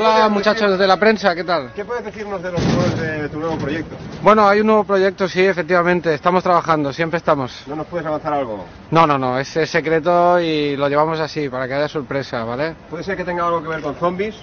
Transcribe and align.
¿Qué 0.00 0.06
Hola 0.06 0.28
muchachos 0.28 0.62
decir- 0.70 0.78
de 0.78 0.86
la 0.86 0.96
prensa, 0.98 1.34
¿qué 1.34 1.44
tal? 1.44 1.72
¿Qué 1.74 1.84
puedes 1.84 2.04
decirnos 2.04 2.42
de 2.42 2.52
los 2.52 2.60
rumores 2.64 2.98
de 2.98 3.28
tu 3.28 3.38
nuevo 3.38 3.56
proyecto? 3.58 3.96
Bueno, 4.22 4.48
hay 4.48 4.60
un 4.60 4.66
nuevo 4.66 4.84
proyecto, 4.84 5.28
sí, 5.28 5.40
efectivamente, 5.44 6.14
estamos 6.14 6.42
trabajando, 6.42 6.92
siempre 6.92 7.18
estamos. 7.18 7.62
¿No 7.66 7.76
nos 7.76 7.86
puedes 7.86 8.06
avanzar 8.06 8.32
algo? 8.34 8.64
No, 8.90 9.06
no, 9.06 9.18
no, 9.18 9.38
es, 9.38 9.56
es 9.56 9.70
secreto 9.70 10.40
y 10.40 10.76
lo 10.76 10.88
llevamos 10.88 11.20
así, 11.20 11.48
para 11.48 11.66
que 11.68 11.74
haya 11.74 11.88
sorpresa, 11.88 12.44
¿vale? 12.44 12.74
¿Puede 12.90 13.04
ser 13.04 13.16
que 13.16 13.24
tenga 13.24 13.44
algo 13.46 13.62
que 13.62 13.68
ver 13.68 13.80
con 13.82 13.94
zombies? 13.96 14.34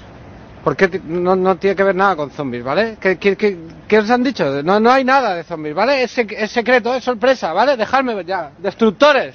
¿Por 0.63 0.75
qué 0.75 0.87
ti- 0.89 1.01
no, 1.03 1.35
no 1.35 1.55
tiene 1.55 1.75
que 1.75 1.83
ver 1.83 1.95
nada 1.95 2.15
con 2.15 2.29
zombies, 2.29 2.63
¿vale? 2.63 2.97
¿Qué, 2.99 3.17
qué, 3.17 3.35
qué- 3.35 3.57
qué 3.87 3.97
os 3.97 4.09
han 4.11 4.21
dicho? 4.23 4.61
No, 4.63 4.79
no 4.79 4.91
hay 4.91 5.03
nada 5.03 5.33
de 5.33 5.43
zombies, 5.43 5.73
¿vale? 5.73 6.03
Es, 6.03 6.15
es 6.17 6.51
secreto, 6.51 6.93
es 6.93 7.03
sorpresa, 7.03 7.51
¿vale? 7.51 7.75
Dejadme 7.75 8.23
ya. 8.25 8.51
Destructores. 8.59 9.33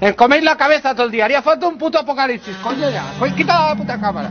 Eh, 0.00 0.14
coméis 0.14 0.42
la 0.44 0.56
cabeza 0.56 0.94
todo 0.94 1.06
el 1.06 1.12
día. 1.12 1.24
Haría 1.24 1.42
falta 1.42 1.66
un 1.66 1.76
puto 1.76 1.98
apocalipsis, 1.98 2.56
coño 2.62 2.88
ya. 2.88 3.04
Quita 3.36 3.68
la 3.70 3.74
puta 3.74 3.98
cámara. 4.00 4.30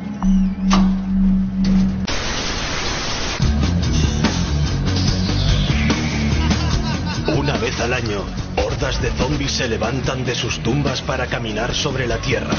Una 7.50 7.58
vez 7.58 7.80
al 7.80 7.94
año, 7.94 8.24
hordas 8.58 9.02
de 9.02 9.10
zombies 9.14 9.54
se 9.54 9.68
levantan 9.68 10.24
de 10.24 10.36
sus 10.36 10.60
tumbas 10.60 11.02
para 11.02 11.26
caminar 11.26 11.74
sobre 11.74 12.06
la 12.06 12.18
Tierra. 12.20 12.54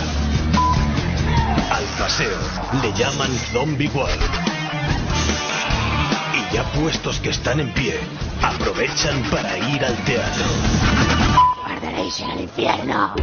Al 1.70 1.84
paseo 1.96 2.36
le 2.82 2.92
llaman 2.98 3.30
Zombie 3.52 3.88
World. 3.94 4.20
Y 6.34 6.54
ya 6.56 6.64
puestos 6.72 7.20
que 7.20 7.30
están 7.30 7.60
en 7.60 7.72
pie, 7.72 8.00
aprovechan 8.42 9.22
para 9.30 9.56
ir 9.58 9.84
al 9.84 9.94
teatro. 9.98 10.44
Arderéis 11.64 12.18
en 12.18 12.30
el 12.30 12.40
infierno. 12.40 13.14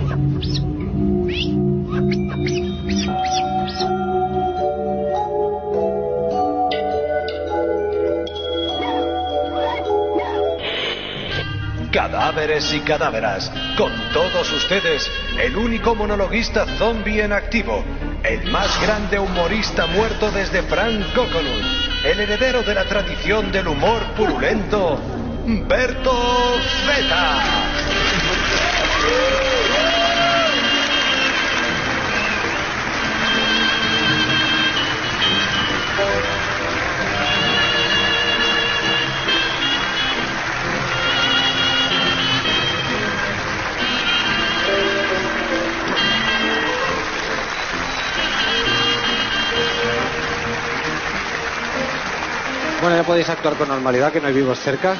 Cadáveres 11.98 12.72
y 12.76 12.82
cadáveras. 12.82 13.52
Con 13.76 13.92
todos 14.14 14.54
ustedes, 14.54 15.12
el 15.40 15.58
único 15.58 15.96
monologuista 15.96 16.64
zombie 16.78 17.24
en 17.24 17.34
activo. 17.34 17.84
El 18.24 18.52
más 18.52 18.80
grande 18.84 19.18
humorista 19.18 19.88
muerto 19.88 20.30
desde 20.30 20.62
Frank 20.62 21.12
Coconut. 21.16 21.64
El 22.06 22.20
heredero 22.20 22.62
de 22.62 22.76
la 22.76 22.86
tradición 22.86 23.52
del 23.52 23.68
humor 23.68 24.04
purulento, 24.16 25.00
Berto 25.68 26.60
Zeta. 26.86 27.67
Podéis 53.08 53.30
actuar 53.30 53.56
con 53.56 53.70
normalidad, 53.70 54.12
que 54.12 54.20
no 54.20 54.28
hay 54.28 54.34
vivos 54.34 54.60
cerca. 54.60 54.94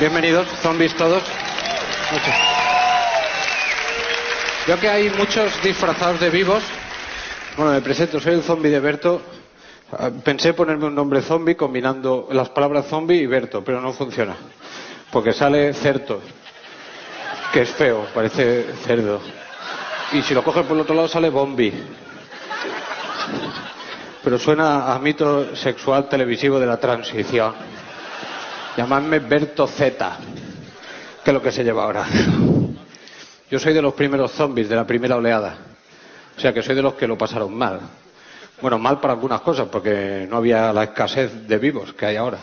Bienvenidos, 0.00 0.48
zombies 0.60 0.92
todos. 0.96 1.22
Muchos. 2.10 2.34
Veo 4.66 4.80
que 4.80 4.88
hay 4.88 5.08
muchos 5.10 5.62
disfrazados 5.62 6.18
de 6.18 6.30
vivos. 6.30 6.64
Bueno, 7.56 7.72
me 7.72 7.80
presento, 7.80 8.18
soy 8.18 8.34
el 8.34 8.42
zombie 8.42 8.72
de 8.72 8.80
Berto. 8.80 9.22
Ah, 9.92 10.10
Pensé 10.24 10.52
ponerme 10.52 10.86
un 10.86 10.94
nombre 10.96 11.22
zombie 11.22 11.54
combinando 11.54 12.26
las 12.32 12.48
palabras 12.48 12.86
zombie 12.88 13.18
y 13.18 13.26
Berto, 13.26 13.62
pero 13.62 13.80
no 13.80 13.92
funciona. 13.92 14.34
Porque 15.12 15.32
sale 15.32 15.72
certo, 15.74 16.20
que 17.52 17.62
es 17.62 17.70
feo, 17.70 18.08
parece 18.12 18.66
cerdo. 18.84 19.20
Y 20.12 20.22
si 20.22 20.34
lo 20.34 20.42
coges 20.42 20.66
por 20.66 20.74
el 20.76 20.82
otro 20.82 20.96
lado 20.96 21.06
sale 21.06 21.30
bombi. 21.30 21.72
Pero 24.22 24.38
suena 24.38 24.92
a 24.92 24.98
mito 24.98 25.56
sexual 25.56 26.08
televisivo 26.08 26.60
de 26.60 26.66
la 26.66 26.76
transición. 26.76 27.54
Llamadme 28.76 29.18
Berto 29.18 29.66
Z, 29.66 30.18
que 31.24 31.30
es 31.30 31.34
lo 31.34 31.42
que 31.42 31.50
se 31.50 31.64
lleva 31.64 31.84
ahora. 31.84 32.06
Yo 33.50 33.58
soy 33.58 33.72
de 33.72 33.82
los 33.82 33.94
primeros 33.94 34.32
zombies 34.32 34.68
de 34.68 34.76
la 34.76 34.86
primera 34.86 35.16
oleada. 35.16 35.56
O 36.36 36.40
sea 36.40 36.52
que 36.52 36.62
soy 36.62 36.74
de 36.74 36.82
los 36.82 36.94
que 36.94 37.06
lo 37.06 37.18
pasaron 37.18 37.56
mal. 37.56 37.80
Bueno, 38.60 38.78
mal 38.78 39.00
para 39.00 39.14
algunas 39.14 39.40
cosas, 39.40 39.68
porque 39.72 40.26
no 40.30 40.36
había 40.36 40.72
la 40.72 40.84
escasez 40.84 41.48
de 41.48 41.58
vivos 41.58 41.94
que 41.94 42.06
hay 42.06 42.16
ahora. 42.16 42.38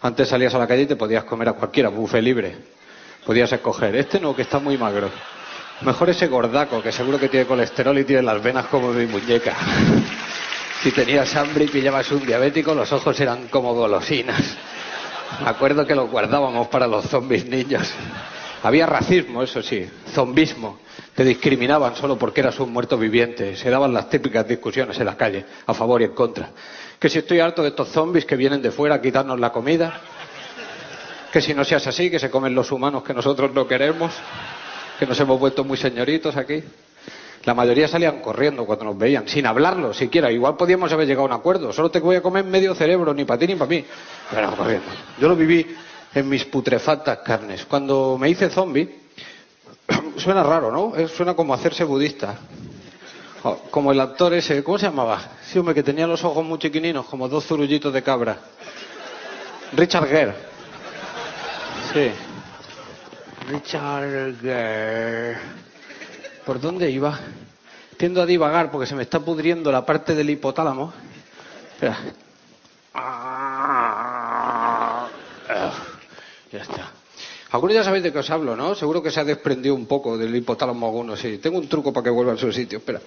Antes 0.00 0.28
salías 0.28 0.54
a 0.54 0.58
la 0.58 0.66
calle 0.66 0.82
y 0.82 0.86
te 0.86 0.96
podías 0.96 1.24
comer 1.24 1.50
a 1.50 1.52
cualquiera, 1.52 1.90
buffet 1.90 2.22
libre. 2.22 2.56
Podías 3.26 3.52
escoger. 3.52 3.94
Este 3.96 4.18
no, 4.18 4.34
que 4.34 4.42
está 4.42 4.58
muy 4.58 4.78
magro. 4.78 5.10
Mejor 5.82 6.10
ese 6.10 6.26
gordaco, 6.26 6.82
que 6.82 6.90
seguro 6.90 7.18
que 7.18 7.28
tiene 7.28 7.46
colesterol 7.46 7.96
y 7.98 8.04
tiene 8.04 8.22
las 8.22 8.42
venas 8.42 8.66
como 8.66 8.92
mi 8.92 9.06
muñeca. 9.06 9.54
Si 10.88 10.94
tenías 10.94 11.36
hambre 11.36 11.66
y 11.66 11.68
pillabas 11.68 12.10
un 12.12 12.24
diabético, 12.24 12.74
los 12.74 12.90
ojos 12.94 13.20
eran 13.20 13.48
como 13.48 13.74
golosinas. 13.74 14.56
Me 15.42 15.50
acuerdo 15.50 15.86
que 15.86 15.94
los 15.94 16.10
guardábamos 16.10 16.68
para 16.68 16.86
los 16.86 17.04
zombies 17.04 17.44
niños. 17.44 17.92
Había 18.62 18.86
racismo, 18.86 19.42
eso 19.42 19.62
sí, 19.62 19.86
zombismo. 20.14 20.78
Te 21.14 21.24
discriminaban 21.24 21.94
solo 21.94 22.16
porque 22.16 22.40
eras 22.40 22.58
un 22.58 22.72
muerto 22.72 22.96
viviente. 22.96 23.54
Se 23.54 23.68
daban 23.68 23.92
las 23.92 24.08
típicas 24.08 24.48
discusiones 24.48 24.98
en 24.98 25.04
la 25.04 25.14
calle, 25.14 25.44
a 25.66 25.74
favor 25.74 26.00
y 26.00 26.04
en 26.06 26.14
contra. 26.14 26.52
Que 26.98 27.10
si 27.10 27.18
estoy 27.18 27.40
harto 27.40 27.60
de 27.62 27.68
estos 27.68 27.88
zombies 27.88 28.24
que 28.24 28.36
vienen 28.36 28.62
de 28.62 28.70
fuera 28.70 28.94
a 28.94 29.02
quitarnos 29.02 29.38
la 29.38 29.52
comida. 29.52 30.00
Que 31.30 31.42
si 31.42 31.52
no 31.52 31.64
seas 31.66 31.86
así, 31.86 32.10
que 32.10 32.18
se 32.18 32.30
comen 32.30 32.54
los 32.54 32.72
humanos 32.72 33.02
que 33.02 33.12
nosotros 33.12 33.52
no 33.52 33.68
queremos. 33.68 34.14
Que 34.98 35.04
nos 35.04 35.20
hemos 35.20 35.38
vuelto 35.38 35.64
muy 35.64 35.76
señoritos 35.76 36.34
aquí. 36.38 36.64
La 37.44 37.54
mayoría 37.54 37.88
salían 37.88 38.20
corriendo 38.20 38.66
cuando 38.66 38.84
nos 38.86 38.98
veían, 38.98 39.26
sin 39.28 39.46
hablarlo 39.46 39.94
siquiera. 39.94 40.30
Igual 40.30 40.56
podíamos 40.56 40.92
haber 40.92 41.06
llegado 41.06 41.22
a 41.22 41.26
un 41.26 41.32
acuerdo. 41.32 41.72
Solo 41.72 41.90
te 41.90 42.00
voy 42.00 42.16
a 42.16 42.22
comer 42.22 42.44
medio 42.44 42.74
cerebro, 42.74 43.14
ni 43.14 43.24
para 43.24 43.38
ti 43.38 43.46
ni 43.46 43.54
para 43.54 43.68
mí. 43.70 43.84
Pero 44.30 44.56
corriendo. 44.56 44.86
Yo 45.18 45.28
lo 45.28 45.36
viví 45.36 45.66
en 46.14 46.28
mis 46.28 46.44
putrefactas 46.46 47.18
carnes. 47.18 47.64
Cuando 47.64 48.18
me 48.18 48.28
hice 48.28 48.50
zombie, 48.50 48.88
suena 50.16 50.42
raro, 50.42 50.70
¿no? 50.70 50.96
Eh, 50.96 51.08
Suena 51.08 51.34
como 51.34 51.54
hacerse 51.54 51.84
budista. 51.84 52.36
O 53.44 53.56
Como 53.70 53.92
el 53.92 54.00
actor 54.00 54.34
ese, 54.34 54.62
¿cómo 54.64 54.78
se 54.78 54.86
llamaba? 54.86 55.20
Sí, 55.46 55.58
hombre, 55.58 55.74
que 55.74 55.82
tenía 55.82 56.06
los 56.06 56.24
ojos 56.24 56.44
muy 56.44 56.58
chiquininos, 56.58 57.06
como 57.06 57.28
dos 57.28 57.46
zurullitos 57.46 57.92
de 57.92 58.02
cabra. 58.02 58.36
Richard 59.74 60.08
Gere. 60.08 60.34
Sí. 61.92 62.10
Richard 63.48 64.34
Gere. 64.40 65.36
¿Por 66.48 66.60
dónde 66.62 66.90
iba? 66.90 67.20
Tiendo 67.98 68.22
a 68.22 68.24
divagar 68.24 68.70
porque 68.70 68.86
se 68.86 68.94
me 68.94 69.02
está 69.02 69.20
pudriendo 69.20 69.70
la 69.70 69.84
parte 69.84 70.14
del 70.14 70.30
hipotálamo. 70.30 70.94
Espera. 71.74 71.98
Ah, 72.94 75.08
Ya 76.50 76.62
está. 76.62 76.90
Algunos 77.50 77.74
ya 77.76 77.84
sabéis 77.84 78.04
de 78.04 78.14
qué 78.14 78.20
os 78.20 78.30
hablo, 78.30 78.56
¿no? 78.56 78.74
Seguro 78.74 79.02
que 79.02 79.10
se 79.10 79.20
ha 79.20 79.24
desprendido 79.24 79.74
un 79.74 79.84
poco 79.84 80.16
del 80.16 80.34
hipotálamo 80.34 80.86
alguno, 80.86 81.18
sí. 81.18 81.36
Tengo 81.36 81.58
un 81.58 81.68
truco 81.68 81.92
para 81.92 82.04
que 82.04 82.10
vuelva 82.10 82.32
a 82.32 82.38
su 82.38 82.50
sitio. 82.50 82.78
Espera. 82.78 83.02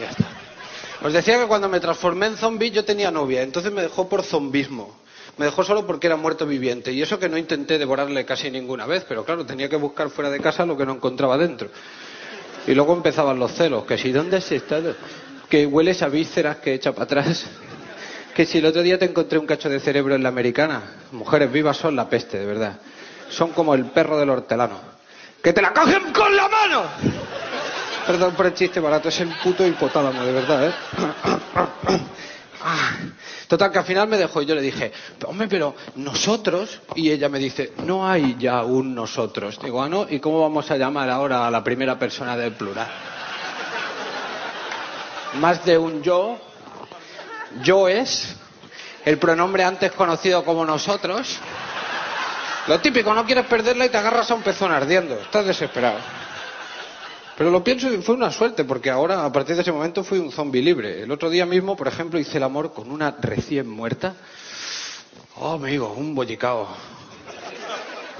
Ya 0.00 0.08
está. 0.08 0.24
Os 1.06 1.12
decía 1.12 1.38
que 1.38 1.46
cuando 1.46 1.68
me 1.68 1.78
transformé 1.78 2.28
en 2.28 2.38
zombie 2.38 2.70
yo 2.70 2.86
tenía 2.86 3.10
novia, 3.10 3.42
entonces 3.42 3.70
me 3.70 3.82
dejó 3.82 4.08
por 4.08 4.22
zombismo. 4.22 5.01
Me 5.38 5.46
dejó 5.46 5.64
solo 5.64 5.86
porque 5.86 6.08
era 6.08 6.16
muerto 6.16 6.46
viviente. 6.46 6.92
Y 6.92 7.02
eso 7.02 7.18
que 7.18 7.28
no 7.28 7.38
intenté 7.38 7.78
devorarle 7.78 8.24
casi 8.24 8.50
ninguna 8.50 8.86
vez, 8.86 9.04
pero 9.08 9.24
claro, 9.24 9.46
tenía 9.46 9.68
que 9.68 9.76
buscar 9.76 10.10
fuera 10.10 10.30
de 10.30 10.40
casa 10.40 10.66
lo 10.66 10.76
que 10.76 10.84
no 10.84 10.92
encontraba 10.92 11.38
dentro. 11.38 11.68
Y 12.66 12.74
luego 12.74 12.92
empezaban 12.92 13.38
los 13.38 13.52
celos, 13.52 13.84
que 13.84 13.98
si 13.98 14.12
dónde 14.12 14.36
has 14.36 14.52
estado, 14.52 14.94
que 15.48 15.66
hueles 15.66 16.02
a 16.02 16.08
vísceras 16.08 16.58
que 16.58 16.74
echa 16.74 16.92
para 16.92 17.04
atrás. 17.04 17.46
Que 18.32 18.46
si 18.46 18.56
el 18.56 18.64
otro 18.64 18.80
día 18.80 18.98
te 18.98 19.04
encontré 19.04 19.38
un 19.38 19.44
cacho 19.44 19.68
de 19.68 19.78
cerebro 19.78 20.14
en 20.14 20.22
la 20.22 20.30
americana, 20.30 20.80
mujeres 21.10 21.52
vivas 21.52 21.76
son 21.76 21.94
la 21.94 22.08
peste, 22.08 22.38
de 22.38 22.46
verdad. 22.46 22.80
Son 23.28 23.50
como 23.50 23.74
el 23.74 23.84
perro 23.84 24.16
del 24.16 24.30
hortelano. 24.30 24.80
¡Que 25.42 25.52
te 25.52 25.60
la 25.60 25.74
cogen 25.74 26.14
con 26.14 26.34
la 26.34 26.48
mano! 26.48 26.82
Perdón 28.06 28.32
por 28.32 28.46
el 28.46 28.54
chiste 28.54 28.80
barato, 28.80 29.10
es 29.10 29.20
el 29.20 29.28
puto 29.42 29.66
hipotálamo, 29.66 30.24
de 30.24 30.32
verdad, 30.32 30.66
¿eh? 30.66 30.72
Ah, 32.64 32.92
Total, 33.48 33.70
que 33.70 33.78
al 33.80 33.84
final 33.84 34.08
me 34.08 34.16
dejó 34.16 34.40
y 34.40 34.46
yo 34.46 34.54
le 34.54 34.62
dije, 34.62 34.92
hombre, 35.26 35.48
pero 35.48 35.74
nosotros, 35.96 36.80
y 36.94 37.10
ella 37.10 37.28
me 37.28 37.38
dice, 37.38 37.72
no 37.84 38.08
hay 38.08 38.36
ya 38.38 38.62
un 38.62 38.94
nosotros. 38.94 39.58
Digo, 39.62 39.82
ah, 39.82 39.88
no, 39.88 40.06
¿y 40.08 40.20
cómo 40.20 40.40
vamos 40.40 40.70
a 40.70 40.76
llamar 40.76 41.10
ahora 41.10 41.46
a 41.46 41.50
la 41.50 41.62
primera 41.62 41.98
persona 41.98 42.36
del 42.36 42.52
plural? 42.52 42.88
Más 45.34 45.64
de 45.64 45.76
un 45.76 46.02
yo, 46.02 46.38
yo 47.62 47.88
es, 47.88 48.36
el 49.04 49.18
pronombre 49.18 49.64
antes 49.64 49.92
conocido 49.92 50.44
como 50.44 50.64
nosotros. 50.64 51.38
Lo 52.68 52.80
típico, 52.80 53.12
no 53.12 53.26
quieres 53.26 53.46
perderla 53.46 53.86
y 53.86 53.88
te 53.88 53.98
agarras 53.98 54.30
a 54.30 54.34
un 54.34 54.42
pezón 54.42 54.70
ardiendo, 54.70 55.14
estás 55.20 55.44
desesperado. 55.44 55.98
Pero 57.42 57.50
lo 57.50 57.64
pienso 57.64 57.92
y 57.92 58.00
fue 58.00 58.14
una 58.14 58.30
suerte, 58.30 58.62
porque 58.62 58.88
ahora, 58.88 59.24
a 59.24 59.32
partir 59.32 59.56
de 59.56 59.62
ese 59.62 59.72
momento, 59.72 60.04
fui 60.04 60.20
un 60.20 60.30
zombie 60.30 60.62
libre. 60.62 61.02
El 61.02 61.10
otro 61.10 61.28
día 61.28 61.44
mismo, 61.44 61.76
por 61.76 61.88
ejemplo, 61.88 62.20
hice 62.20 62.36
el 62.36 62.44
amor 62.44 62.72
con 62.72 62.88
una 62.88 63.16
recién 63.20 63.68
muerta. 63.68 64.14
Oh, 65.34 65.54
amigo, 65.54 65.92
un 65.92 66.14
bollicao. 66.14 66.68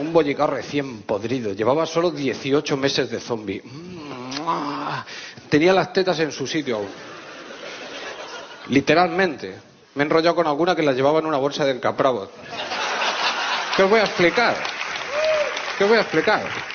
Un 0.00 0.12
bollicao 0.12 0.48
recién 0.48 1.02
podrido. 1.02 1.52
Llevaba 1.52 1.86
solo 1.86 2.10
18 2.10 2.76
meses 2.76 3.10
de 3.10 3.20
zombie. 3.20 3.62
Mm. 3.62 5.48
Tenía 5.48 5.72
las 5.72 5.92
tetas 5.92 6.18
en 6.18 6.32
su 6.32 6.44
sitio. 6.44 6.80
Literalmente. 8.70 9.54
Me 9.94 10.02
he 10.02 10.06
enrollado 10.06 10.34
con 10.34 10.48
alguna 10.48 10.74
que 10.74 10.82
la 10.82 10.94
llevaba 10.94 11.20
en 11.20 11.26
una 11.26 11.38
bolsa 11.38 11.64
del 11.64 11.78
Capravo. 11.78 12.28
¿Qué 13.76 13.84
os 13.84 13.88
voy 13.88 14.00
a 14.00 14.04
explicar? 14.04 14.56
¿Qué 15.78 15.84
os 15.84 15.90
voy 15.90 15.98
a 15.98 16.02
explicar? 16.02 16.71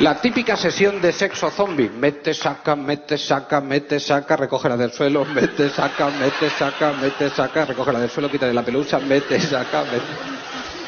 La 0.00 0.20
típica 0.20 0.56
sesión 0.56 1.02
de 1.02 1.10
sexo 1.10 1.50
zombie. 1.50 1.90
Mete, 1.90 2.32
saca, 2.32 2.76
mete, 2.76 3.18
saca, 3.18 3.60
mete, 3.60 3.98
saca, 3.98 4.36
recógela 4.36 4.76
del 4.76 4.92
suelo, 4.92 5.24
mete, 5.24 5.70
saca, 5.70 6.08
mete, 6.10 6.50
saca, 6.50 6.92
mete, 6.92 7.28
saca, 7.30 7.64
recógela 7.64 7.98
del 7.98 8.08
suelo, 8.08 8.30
quítale 8.30 8.54
la 8.54 8.62
pelusa, 8.62 9.00
mete, 9.00 9.40
saca, 9.40 9.82
mete. 9.82 10.06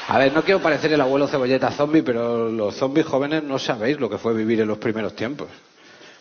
A 0.07 0.17
ver, 0.17 0.33
no 0.33 0.45
quiero 0.45 0.63
parecer 0.63 0.93
el 0.93 1.01
abuelo 1.01 1.27
cebolleta 1.27 1.73
zombie, 1.73 2.05
pero 2.05 2.49
los 2.51 2.77
zombies 2.77 3.05
jóvenes 3.05 3.43
no 3.43 3.59
sabéis 3.59 3.99
lo 3.99 4.09
que 4.09 4.17
fue 4.17 4.33
vivir 4.33 4.61
en 4.61 4.69
los 4.69 4.79
primeros 4.79 5.17
tiempos. 5.17 5.49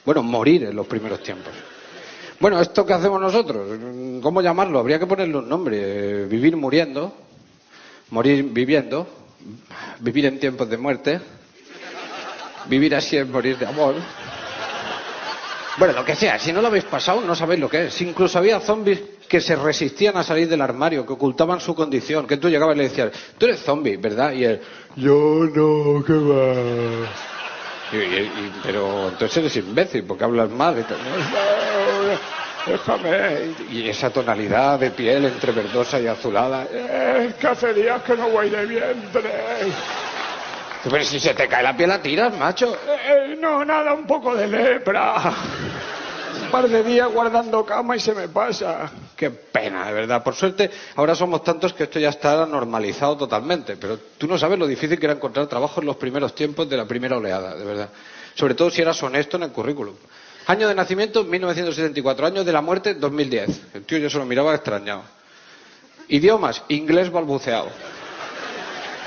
Bueno, 0.04 0.24
morir 0.24 0.64
en 0.64 0.76
los 0.76 0.88
primeros 0.88 1.22
tiempos. 1.22 1.54
Bueno, 2.40 2.60
¿esto 2.60 2.88
que 2.88 2.94
hacemos 2.94 3.22
nosotros? 3.22 3.68
¿Cómo 4.24 4.42
llamarlo? 4.42 4.80
Habría 4.80 4.98
que 4.98 5.06
ponerle 5.06 5.38
un 5.38 5.48
nombre. 5.48 6.26
Vivir 6.26 6.58
muriendo, 6.58 7.14
morir 8.10 8.46
viviendo, 8.46 9.08
vivir 10.00 10.26
en 10.26 10.40
tiempos 10.40 10.68
de 10.68 10.78
muerte, 10.78 11.22
vivir 12.68 12.96
así 12.96 13.18
es 13.18 13.28
morir 13.28 13.58
de 13.58 13.66
amor. 13.66 13.96
Bueno, 15.78 15.94
lo 15.94 16.04
que 16.04 16.16
sea, 16.16 16.38
si 16.38 16.52
no 16.52 16.62
lo 16.62 16.68
habéis 16.68 16.84
pasado, 16.84 17.22
no 17.22 17.34
sabéis 17.36 17.62
lo 17.62 17.70
que 17.70 17.86
es. 17.86 18.02
Incluso 18.02 18.38
había 18.38 18.60
zombies 18.60 19.00
que 19.30 19.40
se 19.40 19.56
resistían 19.56 20.18
a 20.18 20.24
salir 20.24 20.50
del 20.50 20.62
armario, 20.62 21.06
que 21.06 21.14
ocultaban 21.14 21.62
su 21.62 21.74
condición, 21.74 22.28
que 22.28 22.38
tú 22.38 22.50
llegabas 22.50 22.76
y 22.76 22.80
le 22.80 22.90
decías, 22.90 23.12
tú 23.38 23.46
eres 23.46 23.62
zombie, 23.62 23.96
¿verdad? 23.96 24.34
Y 24.34 24.44
él, 24.44 24.60
yo 24.98 25.48
no, 25.56 26.04
¿qué 26.04 26.14
va? 26.14 27.10
Pero 28.64 29.10
entonces 29.10 29.38
eres 29.38 29.56
imbécil, 29.56 30.04
porque 30.04 30.24
hablas 30.24 30.50
mal. 30.50 30.78
Y 30.80 30.84
tal. 30.84 30.98
"No, 30.98 32.72
déjame. 32.72 33.54
Y 33.72 33.90
esa 33.90 34.10
tonalidad 34.10 34.80
de 34.80 34.92
piel 34.92 35.26
entre 35.26 35.52
verdosa 35.52 36.00
y 36.00 36.08
azulada. 36.08 36.66
Es 36.66 37.34
que 37.36 37.48
hace 37.48 37.74
días 37.74 38.02
que 38.04 38.16
no 38.16 38.28
de 38.30 38.66
vientre. 38.66 39.32
Pero 40.84 41.04
si 41.04 41.20
se 41.20 41.34
te 41.34 41.48
cae 41.48 41.62
la 41.64 41.76
piel, 41.76 41.90
la 41.90 42.02
tiras, 42.02 42.36
macho. 42.38 42.74
"Eh, 42.74 43.38
no, 43.40 43.66
nada, 43.66 43.94
un 43.94 44.08
poco 44.08 44.36
de 44.36 44.48
lepra. 44.48 45.34
Un 46.46 46.52
par 46.52 46.70
de 46.70 46.84
días 46.84 47.12
guardando 47.12 47.66
cama 47.66 47.96
y 47.98 48.00
se 48.00 48.14
me 48.14 48.28
pasa. 48.30 48.90
Qué 49.16 49.30
pena, 49.30 49.86
de 49.88 49.94
verdad. 49.94 50.24
Por 50.24 50.34
suerte, 50.36 50.72
ahora 50.96 51.14
somos 51.16 51.44
tantos 51.44 51.74
que 51.74 51.84
esto 51.84 52.00
ya 52.00 52.10
está 52.10 52.46
normalizado 52.46 53.18
totalmente. 53.18 53.76
Pero 53.76 53.98
tú 54.18 54.26
no 54.26 54.38
sabes 54.38 54.58
lo 54.58 54.66
difícil 54.66 54.98
que 54.98 55.06
era 55.06 55.14
encontrar 55.14 55.48
trabajo 55.48 55.82
en 55.82 55.88
los 55.88 55.98
primeros 55.98 56.34
tiempos 56.34 56.70
de 56.70 56.78
la 56.78 56.86
primera 56.86 57.18
oleada, 57.18 57.56
de 57.56 57.66
verdad. 57.66 57.90
Sobre 58.36 58.54
todo 58.56 58.72
si 58.72 58.82
eras 58.82 59.02
honesto 59.04 59.36
en 59.38 59.44
el 59.44 59.52
currículum. 59.52 59.96
Año 60.48 60.68
de 60.68 60.74
nacimiento, 60.76 61.24
1974. 61.26 62.26
Año 62.26 62.44
de 62.44 62.52
la 62.54 62.62
muerte, 62.62 62.94
2010. 62.96 63.62
El 63.74 63.84
tío 63.84 63.98
yo 63.98 64.10
se 64.10 64.18
lo 64.18 64.26
miraba 64.26 64.56
extrañado. 64.56 65.04
Idiomas, 66.08 66.64
inglés 66.70 67.12
balbuceado. 67.12 67.68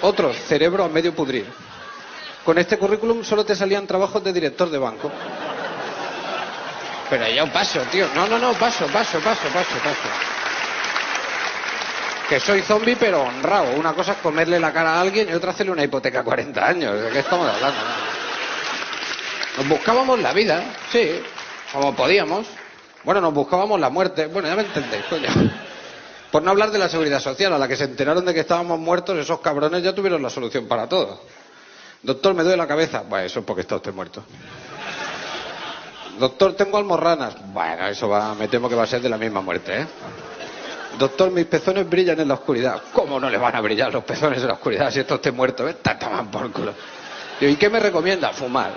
Otros, 0.02 0.36
cerebro 0.36 0.84
a 0.84 0.88
medio 0.88 1.14
pudrir. 1.14 1.46
Con 2.44 2.59
este 2.59 2.77
currículum 2.77 3.23
solo 3.23 3.44
te 3.44 3.55
salían 3.55 3.87
trabajos 3.87 4.23
de 4.25 4.33
director 4.33 4.69
de 4.69 4.79
banco. 4.79 5.11
Pero 7.09 7.29
ya 7.29 7.44
un 7.44 7.50
paso, 7.50 7.81
tío. 7.91 8.09
No, 8.15 8.27
no, 8.27 8.39
no, 8.39 8.53
paso, 8.55 8.87
paso, 8.87 9.21
paso, 9.21 9.49
paso, 9.49 9.77
paso. 9.85 10.09
Que 12.29 12.41
soy 12.41 12.62
zombie 12.62 12.97
pero 12.97 13.23
honrado. 13.23 13.77
Una 13.77 13.93
cosa 13.93 14.12
es 14.12 14.19
comerle 14.19 14.59
la 14.59 14.73
cara 14.73 14.94
a 14.94 15.00
alguien 15.03 15.29
y 15.29 15.33
otra 15.35 15.50
hacerle 15.50 15.73
una 15.73 15.85
hipoteca 15.85 16.21
a 16.21 16.25
40 16.25 16.67
años. 16.67 17.00
¿De 17.00 17.11
qué 17.11 17.19
estamos 17.21 17.47
hablando? 17.47 17.81
Nos 19.59 19.69
buscábamos 19.69 20.19
la 20.19 20.33
vida, 20.33 20.65
sí, 20.91 21.23
como 21.73 21.94
podíamos. 21.94 22.47
Bueno, 23.05 23.21
nos 23.21 23.35
buscábamos 23.35 23.79
la 23.79 23.91
muerte. 23.91 24.27
Bueno, 24.27 24.49
ya 24.49 24.56
me 24.56 24.62
entendéis, 24.62 25.05
coño. 25.05 25.29
Por 26.31 26.43
no 26.43 26.50
hablar 26.50 26.71
de 26.71 26.79
la 26.79 26.89
seguridad 26.89 27.21
social, 27.21 27.53
a 27.53 27.59
la 27.59 27.69
que 27.69 27.77
se 27.77 27.85
enteraron 27.85 28.25
de 28.25 28.33
que 28.33 28.41
estábamos 28.41 28.79
muertos, 28.79 29.19
esos 29.19 29.41
cabrones 29.41 29.83
ya 29.83 29.94
tuvieron 29.94 30.23
la 30.23 30.31
solución 30.31 30.67
para 30.67 30.89
todo. 30.89 31.21
Doctor, 32.02 32.34
me 32.34 32.43
duele 32.43 32.56
la 32.56 32.66
cabeza. 32.66 33.02
Bueno, 33.08 33.26
eso 33.26 33.40
es 33.40 33.44
porque 33.44 33.62
está 33.62 33.76
usted 33.76 33.93
muerto. 33.93 34.25
Doctor, 36.19 36.54
tengo 36.54 36.78
almorranas. 36.78 37.34
Bueno, 37.52 37.87
eso 37.87 38.08
va, 38.08 38.34
me 38.34 38.49
temo 38.49 38.69
que 38.69 38.75
va 38.75 38.82
a 38.84 38.87
ser 38.87 39.00
de 39.00 39.08
la 39.08 39.16
misma 39.19 39.40
muerte, 39.40 39.81
¿eh? 39.82 39.87
Doctor, 40.99 41.31
mis 41.31 41.46
pezones 41.46 41.88
brillan 41.88 42.20
en 42.20 42.28
la 42.28 42.34
oscuridad. 42.34 42.82
¿Cómo 42.93 43.19
no 43.19 43.31
le 43.31 43.38
van 43.38 43.56
a 43.56 43.60
brillar 43.60 43.93
los 43.93 44.04
pezones 44.04 44.40
en 44.40 44.49
la 44.49 44.54
oscuridad 44.54 44.90
si 44.90 45.00
esto 45.00 45.14
esté 45.14 45.32
muerto? 45.32 45.64
Vete 45.64 45.88
a 45.90 45.99
tomar 45.99 46.31
por 46.31 46.50
culo. 46.52 46.75
¿Y 47.40 47.56
qué 47.56 47.70
me 47.70 47.81
recomienda? 47.81 48.31
Fumar. 48.32 48.72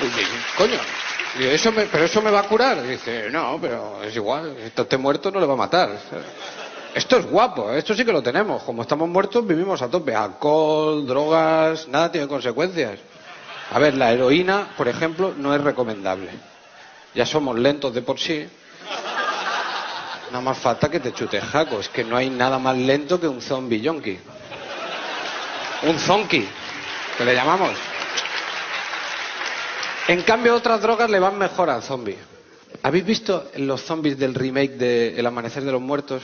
Y 0.00 0.56
Coño, 0.58 0.78
Digo, 1.38 1.50
¿eso 1.50 1.72
me- 1.72 1.86
¿pero 1.86 2.04
eso 2.04 2.20
me 2.22 2.30
va 2.30 2.40
a 2.40 2.48
curar? 2.48 2.82
Dice, 2.82 3.28
no, 3.30 3.58
pero 3.60 4.02
es 4.02 4.14
igual. 4.14 4.54
Si 4.58 4.66
esto 4.66 4.82
esté 4.82 4.96
muerto 4.96 5.30
no 5.30 5.40
le 5.40 5.46
va 5.46 5.54
a 5.54 5.56
matar. 5.56 5.90
Esto 6.94 7.16
es 7.16 7.26
guapo, 7.26 7.72
esto 7.72 7.92
sí 7.92 8.04
que 8.04 8.12
lo 8.12 8.22
tenemos. 8.22 8.62
Como 8.62 8.82
estamos 8.82 9.08
muertos, 9.08 9.44
vivimos 9.44 9.82
a 9.82 9.88
tope. 9.88 10.14
Alcohol, 10.14 11.04
drogas, 11.04 11.88
nada 11.88 12.12
tiene 12.12 12.28
consecuencias. 12.28 13.00
A 13.72 13.80
ver, 13.80 13.94
la 13.94 14.12
heroína, 14.12 14.68
por 14.76 14.86
ejemplo, 14.86 15.34
no 15.36 15.52
es 15.52 15.60
recomendable. 15.60 16.30
Ya 17.12 17.26
somos 17.26 17.58
lentos 17.58 17.92
de 17.92 18.02
por 18.02 18.20
sí. 18.20 18.46
Nada 20.30 20.40
más 20.40 20.56
falta 20.58 20.88
que 20.88 21.00
te 21.00 21.12
chutes 21.12 21.42
jaco. 21.42 21.80
Es 21.80 21.88
que 21.88 22.04
no 22.04 22.16
hay 22.16 22.30
nada 22.30 22.60
más 22.60 22.76
lento 22.76 23.20
que 23.20 23.26
un 23.26 23.42
zombie 23.42 23.80
yonki. 23.80 24.16
Un 25.88 25.98
zonki, 25.98 26.46
que 27.18 27.24
le 27.24 27.34
llamamos. 27.34 27.72
En 30.06 30.22
cambio, 30.22 30.54
otras 30.54 30.80
drogas 30.80 31.10
le 31.10 31.18
van 31.18 31.36
mejor 31.36 31.70
al 31.70 31.82
zombie. 31.82 32.18
¿Habéis 32.84 33.04
visto 33.04 33.50
los 33.56 33.82
zombies 33.82 34.16
del 34.16 34.34
remake 34.34 34.76
de 34.76 35.18
El 35.18 35.26
Amanecer 35.26 35.64
de 35.64 35.72
los 35.72 35.80
Muertos? 35.80 36.22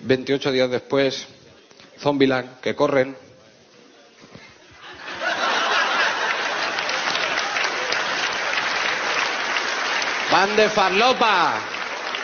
28 0.00 0.52
días 0.52 0.70
después, 0.70 1.26
Zombieland, 1.98 2.60
que 2.60 2.74
corren. 2.74 3.16
¡Van 10.30 10.56
de 10.56 10.68
farlopa! 10.68 11.54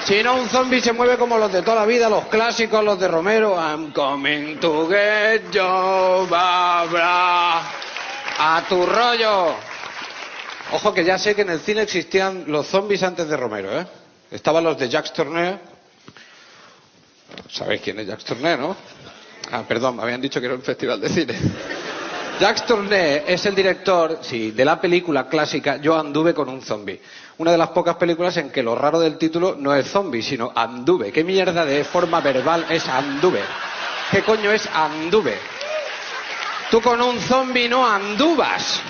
Si 0.05 0.21
no, 0.23 0.35
un 0.35 0.49
zombie 0.49 0.81
se 0.81 0.93
mueve 0.93 1.17
como 1.17 1.39
los 1.39 1.53
de 1.53 1.63
toda 1.63 1.77
la 1.77 1.87
vida, 1.87 2.09
los 2.09 2.27
clásicos, 2.27 2.85
los 2.85 2.99
de 2.99 3.07
Romero. 3.07 3.55
I'm 3.57 3.93
coming 3.93 4.59
to 4.59 4.89
get 4.89 5.53
you, 5.53 6.27
Barbara. 6.29 7.61
A 8.39 8.65
tu 8.69 8.85
rollo. 8.85 9.55
Ojo 10.73 10.93
que 10.93 11.05
ya 11.05 11.19
sé 11.19 11.37
que 11.37 11.43
en 11.43 11.51
el 11.51 11.61
cine 11.61 11.83
existían 11.83 12.45
los 12.49 12.67
zombies 12.67 13.03
antes 13.05 13.29
de 13.29 13.37
Romero, 13.37 13.79
¿eh? 13.79 13.87
Estaban 14.33 14.65
los 14.65 14.77
de 14.77 14.89
Jacques 14.89 15.13
Tourneur. 15.13 15.72
¿Sabéis 17.51 17.81
quién 17.83 17.99
es 18.01 18.07
Jacques 18.07 18.25
Tourneur, 18.25 18.59
no? 18.59 18.77
Ah, 19.51 19.65
perdón, 19.67 19.97
me 19.97 20.03
habían 20.03 20.21
dicho 20.21 20.41
que 20.41 20.47
era 20.47 20.55
un 20.55 20.63
festival 20.63 21.01
de 21.01 21.09
cine. 21.09 21.35
Jacques 22.41 22.67
Tourneur 22.67 23.25
es 23.27 23.45
el 23.47 23.55
director, 23.55 24.19
sí, 24.23 24.51
de 24.51 24.65
la 24.65 24.81
película 24.81 25.29
clásica 25.29 25.77
Yo 25.77 25.99
anduve 25.99 26.35
con 26.35 26.49
un 26.49 26.63
zombie. 26.63 27.01
Una 27.39 27.53
de 27.53 27.59
las 27.59 27.71
pocas 27.71 27.97
películas 27.97 28.37
en 28.37 28.51
que 28.51 28.63
lo 28.63 28.75
raro 28.75 28.99
del 28.99 29.19
título 29.19 29.57
no 29.59 29.75
es 29.75 29.89
zombie, 29.89 30.23
sino 30.23 30.53
anduve. 30.55 31.13
¿Qué 31.13 31.25
mierda 31.25 31.65
de 31.65 31.85
forma 31.85 32.21
verbal 32.21 32.67
es 32.71 32.89
anduve? 32.89 33.41
¿Qué 34.11 34.23
coño 34.23 34.51
es 34.51 34.69
anduve? 34.73 35.39
Tú 36.71 36.81
con 36.81 37.01
un 37.01 37.21
zombie 37.21 37.69
no 37.69 37.87
anduvas. 37.87 38.81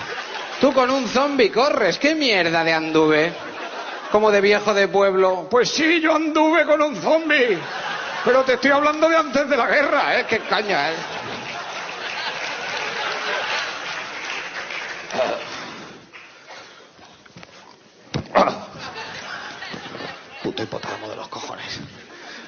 Tú 0.61 0.73
con 0.73 0.89
un 0.89 1.07
zombie 1.07 1.51
corres. 1.51 1.97
¿Qué 1.97 2.15
mierda 2.15 2.63
de 2.63 2.73
anduve? 2.73 3.33
Como 4.11 4.31
de 4.31 4.41
viejo 4.41 4.73
de 4.73 4.87
pueblo. 4.87 5.47
Pues 5.49 5.69
sí, 5.69 5.99
yo 5.99 6.15
anduve 6.15 6.65
con 6.65 6.81
un 6.81 6.95
zombie. 6.95 7.57
Pero 8.25 8.43
te 8.45 8.53
estoy 8.53 8.71
hablando 8.71 9.09
de 9.09 9.17
antes 9.17 9.49
de 9.49 9.57
la 9.57 9.67
guerra, 9.67 10.19
¿eh? 10.19 10.25
Qué 10.27 10.39
caña, 10.39 10.91
¿eh? 10.91 10.95
Puto 20.41 20.63
hipotálamo 20.63 21.09
de 21.09 21.15
los 21.17 21.27
cojones. 21.27 21.79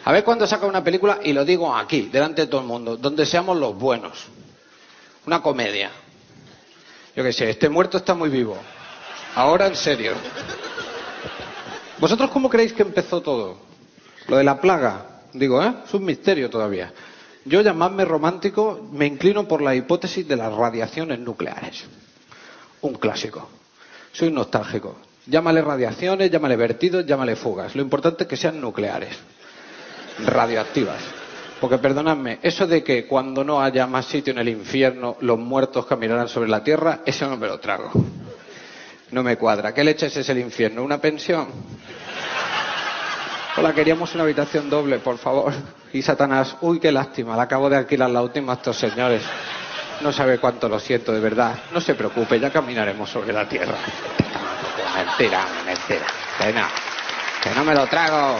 A 0.05 0.12
ver 0.12 0.24
cuándo 0.24 0.48
saca 0.48 0.65
una 0.65 0.84
película, 0.84 1.20
y 1.24 1.34
lo 1.34 1.44
digo 1.44 1.75
aquí, 1.75 2.03
delante 2.03 2.44
de 2.44 2.48
todo 2.48 2.62
el 2.62 2.67
mundo, 2.67 2.96
donde 2.96 3.25
seamos 3.25 3.58
los 3.58 3.75
buenos. 3.75 4.27
Una 5.25 5.41
comedia. 5.41 5.91
Yo 7.15 7.24
qué 7.24 7.34
sé, 7.34 7.50
este 7.50 7.67
muerto 7.67 7.98
está 7.98 8.13
muy 8.13 8.29
vivo. 8.29 8.58
Ahora 9.36 9.67
en 9.67 9.75
serio. 9.75 10.13
¿Vosotros 11.98 12.29
cómo 12.29 12.50
creéis 12.50 12.74
que 12.74 12.84
empezó 12.84 13.22
todo? 13.22 13.58
Lo 14.27 14.38
de 14.38 14.44
la 14.44 14.62
plaga. 14.62 15.14
Digo, 15.36 15.62
¿eh? 15.62 15.74
Es 15.86 15.94
un 15.94 16.06
misterio 16.06 16.50
todavía. 16.50 16.94
Yo, 17.44 17.62
llamadme 17.62 18.06
romántico, 18.06 18.88
me 18.92 19.06
inclino 19.06 19.48
por 19.48 19.62
la 19.62 19.75
hipótesis 19.75 20.27
de 20.27 20.36
las 20.36 20.54
radiaciones 20.54 21.20
nucleares. 21.20 21.84
Un 22.82 22.94
clásico. 22.94 23.50
Soy 24.13 24.32
nostálgico. 24.32 24.96
Llámale 25.27 25.62
radiaciones, 25.62 26.32
llámale 26.32 26.56
vertidos, 26.56 27.06
llámale 27.06 27.36
fugas. 27.36 27.75
Lo 27.75 27.82
importante 27.82 28.24
es 28.24 28.30
que 28.30 28.38
sean 28.38 28.62
nucleares. 28.62 29.18
Radioactivas. 30.25 31.01
Porque 31.60 31.77
perdonadme, 31.80 32.39
eso 32.42 32.65
de 32.65 32.84
que 32.84 33.06
cuando 33.06 33.44
no 33.44 33.62
haya 33.62 33.88
más 33.88 34.06
sitio 34.06 34.32
en 34.32 34.39
el 34.39 34.50
infierno 34.50 35.18
los 35.20 35.38
muertos 35.38 35.86
caminarán 35.86 36.30
sobre 36.30 36.50
la 36.50 36.63
tierra, 36.63 37.01
eso 37.06 37.27
no 37.27 37.38
me 37.38 37.48
lo 37.48 37.60
trago. 37.60 37.92
No 39.12 39.24
me 39.24 39.38
cuadra. 39.38 39.74
¿Qué 39.74 39.84
leches 39.84 40.15
es 40.15 40.30
el 40.30 40.39
infierno? 40.39 40.84
¿Una 40.84 41.00
pensión? 41.00 41.48
Hola, 43.57 43.74
queríamos 43.74 44.13
una 44.13 44.24
habitación 44.24 44.69
doble, 44.69 45.00
por 45.00 45.17
favor. 45.17 45.53
Y 45.93 46.01
Satanás, 46.01 46.57
uy, 46.59 46.77
qué 46.77 46.91
lástima, 46.91 47.38
la 47.38 47.43
acabo 47.43 47.69
de 47.69 47.77
alquilar 47.77 48.09
la 48.09 48.21
última 48.21 48.51
a 48.51 48.55
estos 48.55 48.77
señores. 48.77 49.24
No 50.01 50.12
sabe 50.12 50.39
cuánto 50.39 50.67
lo 50.67 50.77
siento, 50.77 51.13
de 51.13 51.21
verdad. 51.21 51.55
No 51.71 51.79
se 51.79 51.95
preocupe, 51.95 52.38
ya 52.38 52.51
caminaremos 52.51 53.09
sobre 53.09 53.31
la 53.31 53.47
tierra. 53.47 53.75
Mentira, 54.93 55.45
mentira. 55.65 56.05
Que 56.38 56.51
no, 56.51 56.67
que 57.41 57.50
no 57.51 57.63
me 57.63 57.74
lo 57.74 57.88
trago. 57.88 58.39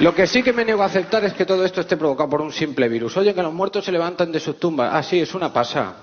Lo 0.00 0.14
que 0.14 0.26
sí 0.26 0.42
que 0.42 0.52
me 0.52 0.62
niego 0.62 0.82
a 0.82 0.86
aceptar 0.86 1.24
es 1.24 1.32
que 1.32 1.46
todo 1.46 1.64
esto 1.64 1.80
esté 1.80 1.96
provocado 1.96 2.28
por 2.28 2.42
un 2.42 2.52
simple 2.52 2.86
virus. 2.86 3.16
Oye, 3.16 3.34
que 3.34 3.42
los 3.42 3.54
muertos 3.54 3.82
se 3.82 3.92
levantan 3.92 4.30
de 4.30 4.40
sus 4.40 4.60
tumbas. 4.60 4.90
Ah, 4.92 5.02
sí, 5.02 5.20
es 5.20 5.32
una 5.34 5.50
pasa. 5.50 5.94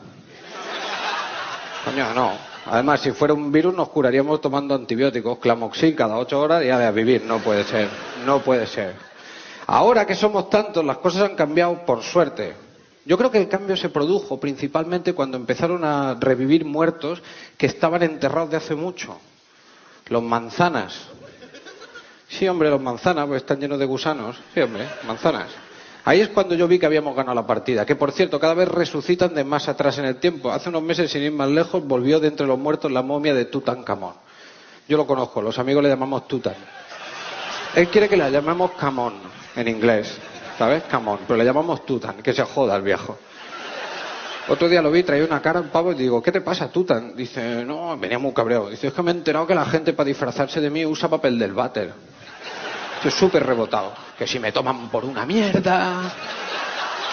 Coño, 1.85 2.11
no. 2.15 2.52
Además, 2.65 3.01
si 3.01 3.11
fuera 3.11 3.33
un 3.33 3.51
virus 3.51 3.73
nos 3.73 3.89
curaríamos 3.89 4.39
tomando 4.39 4.73
antibióticos, 4.73 5.39
clamoxil 5.39 5.95
cada 5.95 6.17
ocho 6.17 6.39
horas 6.39 6.63
y 6.63 6.69
a 6.69 6.91
vivir. 6.91 7.23
No 7.25 7.39
puede 7.39 7.63
ser. 7.63 7.89
No 8.25 8.39
puede 8.41 8.67
ser. 8.67 8.95
Ahora 9.67 10.05
que 10.05 10.15
somos 10.15 10.49
tantos, 10.49 10.83
las 10.83 10.97
cosas 10.97 11.29
han 11.29 11.35
cambiado 11.35 11.85
por 11.85 12.03
suerte. 12.03 12.53
Yo 13.05 13.17
creo 13.17 13.31
que 13.31 13.37
el 13.37 13.49
cambio 13.49 13.75
se 13.75 13.89
produjo 13.89 14.39
principalmente 14.39 15.13
cuando 15.13 15.35
empezaron 15.35 15.83
a 15.83 16.15
revivir 16.15 16.63
muertos 16.63 17.21
que 17.57 17.65
estaban 17.65 18.01
enterrados 18.03 18.49
de 18.49 18.57
hace 18.57 18.75
mucho. 18.75 19.17
Los 20.07 20.23
manzanas. 20.23 21.07
Sí, 22.29 22.47
hombre, 22.47 22.69
los 22.69 22.81
manzanas, 22.81 23.27
pues 23.27 23.41
están 23.41 23.59
llenos 23.59 23.77
de 23.77 23.85
gusanos. 23.85 24.37
Sí, 24.53 24.61
hombre, 24.61 24.87
manzanas. 25.05 25.47
Ahí 26.05 26.19
es 26.19 26.29
cuando 26.29 26.53
yo 26.55 26.67
vi 26.67 26.79
que 26.79 26.85
habíamos 26.85 27.15
ganado 27.15 27.35
la 27.35 27.47
partida. 27.47 27.85
Que, 27.85 27.95
por 27.95 28.11
cierto, 28.11 28.39
cada 28.39 28.53
vez 28.53 28.67
resucitan 28.67 29.33
de 29.33 29.43
más 29.43 29.69
atrás 29.69 29.97
en 29.99 30.05
el 30.05 30.17
tiempo. 30.17 30.51
Hace 30.51 30.69
unos 30.69 30.83
meses, 30.83 31.11
sin 31.11 31.21
ir 31.23 31.31
más 31.31 31.49
lejos, 31.49 31.85
volvió 31.85 32.19
de 32.19 32.27
entre 32.27 32.45
los 32.45 32.59
muertos 32.59 32.91
la 32.91 33.01
momia 33.01 33.33
de 33.33 33.45
Tutankamón. 33.45 34.13
Yo 34.87 34.97
lo 34.97 35.07
conozco, 35.07 35.41
los 35.41 35.57
amigos 35.59 35.81
le 35.81 35.89
llamamos 35.89 36.27
Tutan. 36.27 36.55
Él 37.75 37.87
quiere 37.87 38.09
que 38.09 38.17
la 38.17 38.29
llamemos 38.29 38.71
Camón, 38.71 39.13
en 39.55 39.67
inglés. 39.67 40.17
¿Sabes? 40.57 40.83
Camón. 40.83 41.19
Pero 41.25 41.37
le 41.37 41.45
llamamos 41.45 41.85
Tutan, 41.85 42.21
que 42.21 42.33
se 42.33 42.43
joda 42.43 42.75
el 42.75 42.81
viejo. 42.81 43.17
Otro 44.49 44.67
día 44.67 44.81
lo 44.81 44.91
vi, 44.91 45.03
traía 45.03 45.23
una 45.23 45.41
cara 45.41 45.61
un 45.61 45.69
pavo 45.69 45.93
y 45.93 45.95
digo, 45.95 46.21
¿qué 46.21 46.31
te 46.31 46.41
pasa, 46.41 46.69
Tutan? 46.69 47.15
Dice, 47.15 47.63
no, 47.63 47.97
venía 47.97 48.19
muy 48.19 48.33
cabreado. 48.33 48.69
Dice, 48.69 48.87
es 48.87 48.93
que 48.93 49.01
me 49.01 49.11
he 49.11 49.13
enterado 49.13 49.47
que 49.47 49.55
la 49.55 49.65
gente 49.65 49.93
para 49.93 50.07
disfrazarse 50.07 50.59
de 50.59 50.69
mí 50.69 50.85
usa 50.85 51.09
papel 51.09 51.39
del 51.39 51.53
váter. 51.53 51.93
Estoy 53.03 53.19
súper 53.19 53.45
rebotado. 53.45 53.91
Que 54.17 54.25
si 54.25 54.39
me 54.39 54.53
toman 54.53 54.87
por 54.87 55.03
una 55.03 55.25
mierda, 55.25 56.09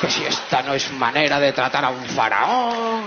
que 0.00 0.08
si 0.08 0.22
esta 0.22 0.62
no 0.62 0.72
es 0.72 0.92
manera 0.92 1.40
de 1.40 1.52
tratar 1.52 1.84
a 1.84 1.90
un 1.90 2.04
faraón, 2.04 3.06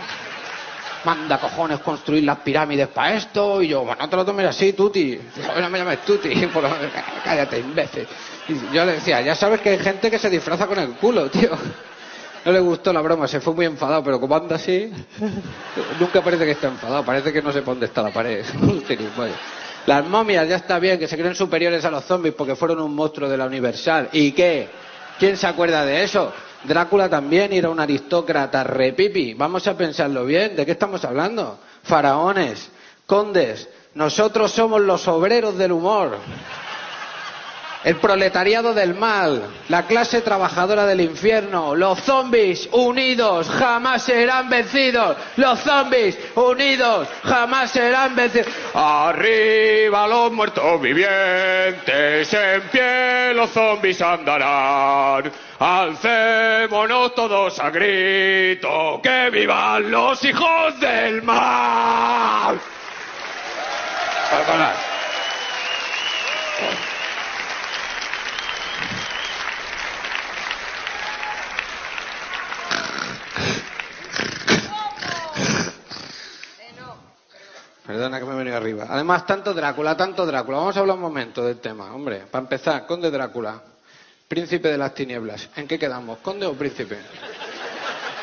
manda 1.05 1.39
cojones 1.39 1.79
construir 1.79 2.25
las 2.25 2.39
pirámides 2.39 2.89
para 2.89 3.13
esto, 3.13 3.61
y 3.61 3.69
yo, 3.69 3.85
bueno, 3.85 4.01
no 4.01 4.09
te 4.09 4.15
lo 4.17 4.25
tomes 4.25 4.47
así, 4.47 4.73
Tuti. 4.73 5.17
No 5.61 5.69
me 5.69 5.77
llames 5.77 6.01
Tuti, 6.01 6.35
por 6.53 6.65
cállate, 7.23 7.59
imbécil. 7.59 8.05
Y 8.49 8.75
yo 8.75 8.83
le 8.83 8.95
decía, 8.95 9.21
ya 9.21 9.33
sabes 9.33 9.61
que 9.61 9.69
hay 9.69 9.79
gente 9.79 10.11
que 10.11 10.19
se 10.19 10.29
disfraza 10.29 10.67
con 10.67 10.77
el 10.77 10.89
culo, 10.95 11.29
tío. 11.29 11.51
No 12.43 12.51
le 12.51 12.59
gustó 12.59 12.91
la 12.91 12.99
broma, 12.99 13.29
se 13.29 13.39
fue 13.39 13.53
muy 13.53 13.65
enfadado, 13.65 14.03
pero 14.03 14.19
como 14.19 14.35
anda 14.35 14.57
así, 14.57 14.91
nunca 16.01 16.21
parece 16.21 16.43
que 16.43 16.51
está 16.51 16.67
enfadado, 16.67 17.05
parece 17.05 17.31
que 17.31 17.41
no 17.41 17.53
por 17.53 17.63
dónde 17.63 17.85
está 17.85 18.01
la 18.01 18.11
pared. 18.11 18.43
Las 19.85 20.07
momias 20.07 20.47
ya 20.47 20.55
está 20.55 20.79
bien, 20.79 20.97
que 20.97 21.07
se 21.07 21.17
creen 21.17 21.35
superiores 21.35 21.83
a 21.83 21.91
los 21.91 22.05
zombies 22.05 22.35
porque 22.35 22.55
fueron 22.55 22.79
un 22.79 22.95
monstruo 22.95 23.27
de 23.27 23.37
la 23.37 23.45
Universal. 23.45 24.09
¿Y 24.13 24.31
qué? 24.31 24.69
¿Quién 25.19 25.35
se 25.35 25.45
acuerda 25.47 25.85
de 25.85 26.03
eso? 26.03 26.31
Drácula 26.63 27.09
también 27.09 27.51
era 27.51 27.69
un 27.69 27.79
aristócrata 27.79 28.63
repipi. 28.63 29.33
Vamos 29.33 29.67
a 29.67 29.75
pensarlo 29.75 30.25
bien. 30.25 30.55
¿De 30.55 30.65
qué 30.65 30.71
estamos 30.71 31.03
hablando? 31.03 31.59
Faraones, 31.83 32.69
condes. 33.05 33.67
Nosotros 33.95 34.51
somos 34.51 34.81
los 34.81 35.07
obreros 35.07 35.57
del 35.57 35.73
humor. 35.73 36.17
El 37.83 37.97
proletariado 37.97 38.73
del 38.73 38.95
mal, 38.95 39.43
la 39.67 39.85
clase 39.85 40.21
trabajadora 40.21 40.85
del 40.85 41.01
infierno, 41.01 41.75
los 41.75 41.99
zombies 41.99 42.69
unidos 42.71 43.49
jamás 43.49 44.03
serán 44.03 44.49
vencidos. 44.49 45.17
Los 45.35 45.59
zombies 45.59 46.17
unidos 46.35 47.09
jamás 47.25 47.71
serán 47.71 48.15
vencidos. 48.15 48.47
Arriba 48.73 50.07
los 50.07 50.31
muertos 50.31 50.79
vivientes, 50.81 52.33
en 52.33 52.61
pie 52.71 53.33
los 53.33 53.49
zombies 53.49 54.01
andarán. 54.01 55.29
Alcémonos 55.59 57.13
todos 57.15 57.59
a 57.59 57.69
grito, 57.69 59.01
que 59.03 59.29
vivan 59.29 59.91
los 59.91 60.23
hijos 60.23 60.79
del 60.79 61.21
mal. 61.21 62.59
Perdona 77.85 78.17
que 78.17 78.25
me 78.25 78.33
he 78.33 78.37
venido 78.37 78.55
arriba. 78.55 78.85
Además, 78.89 79.25
tanto 79.25 79.53
Drácula, 79.53 79.97
tanto 79.97 80.25
Drácula. 80.25 80.57
Vamos 80.59 80.77
a 80.77 80.79
hablar 80.79 80.95
un 80.95 81.01
momento 81.01 81.43
del 81.43 81.59
tema, 81.59 81.93
hombre. 81.93 82.23
Para 82.31 82.43
empezar, 82.43 82.85
Conde 82.85 83.11
Drácula, 83.11 83.61
príncipe 84.27 84.69
de 84.69 84.77
las 84.77 84.93
tinieblas. 84.93 85.49
¿En 85.55 85.67
qué 85.67 85.77
quedamos? 85.77 86.19
¿Conde 86.19 86.45
o 86.45 86.53
príncipe? 86.53 86.97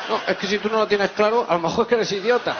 No, 0.09 0.19
es 0.27 0.35
que 0.37 0.47
si 0.47 0.57
tú 0.57 0.67
no 0.67 0.79
lo 0.79 0.87
tienes 0.87 1.11
claro, 1.11 1.45
a 1.47 1.53
lo 1.53 1.59
mejor 1.59 1.83
es 1.83 1.89
que 1.89 1.95
eres 1.95 2.11
idiota. 2.11 2.55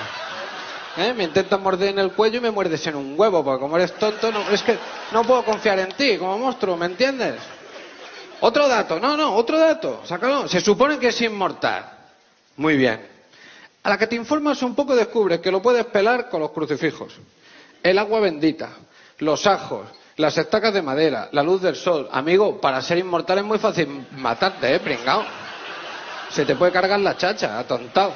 ¿Eh? 0.97 1.13
Me 1.13 1.23
intentas 1.23 1.59
morder 1.59 1.89
en 1.89 1.99
el 1.99 2.11
cuello 2.11 2.37
y 2.37 2.41
me 2.41 2.51
muerdes 2.51 2.85
en 2.85 2.95
un 2.95 3.19
huevo, 3.19 3.43
porque 3.43 3.61
como 3.61 3.77
eres 3.77 3.93
tonto, 3.93 4.31
no, 4.31 4.47
es 4.49 4.61
que 4.61 4.77
no 5.11 5.23
puedo 5.23 5.43
confiar 5.43 5.79
en 5.79 5.91
ti 5.93 6.17
como 6.17 6.37
monstruo, 6.37 6.77
¿me 6.77 6.85
entiendes? 6.85 7.35
Otro 8.41 8.67
dato, 8.67 8.99
no, 8.99 9.17
no, 9.17 9.35
otro 9.35 9.57
dato, 9.57 10.01
sácalo. 10.05 10.47
Se 10.47 10.61
supone 10.61 10.99
que 10.99 11.07
es 11.07 11.21
inmortal. 11.21 11.85
Muy 12.57 12.77
bien. 12.77 13.10
A 13.83 13.89
la 13.89 13.97
que 13.97 14.07
te 14.07 14.15
informas 14.15 14.61
un 14.61 14.75
poco 14.75 14.95
descubres 14.95 15.39
que 15.39 15.51
lo 15.51 15.61
puedes 15.61 15.85
pelar 15.85 16.29
con 16.29 16.39
los 16.39 16.51
crucifijos, 16.51 17.13
el 17.81 17.97
agua 17.97 18.19
bendita, 18.19 18.69
los 19.19 19.47
ajos, 19.47 19.87
las 20.17 20.37
estacas 20.37 20.73
de 20.73 20.83
madera, 20.83 21.29
la 21.31 21.41
luz 21.41 21.61
del 21.61 21.75
sol. 21.75 22.07
Amigo, 22.11 22.61
para 22.61 22.81
ser 22.81 22.99
inmortal 22.99 23.39
es 23.39 23.43
muy 23.43 23.57
fácil 23.57 24.05
matarte, 24.17 24.75
¿eh, 24.75 24.79
pringao? 24.79 25.25
Se 26.29 26.45
te 26.45 26.55
puede 26.55 26.71
cargar 26.71 26.99
la 26.99 27.17
chacha, 27.17 27.57
atontado. 27.57 28.13